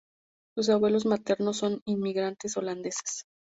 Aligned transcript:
Sus 0.57 0.69
abuelos 0.69 1.05
maternos 1.05 1.57
son 1.57 1.83
inmigrantes 1.85 2.57
holandeses. 2.57 3.25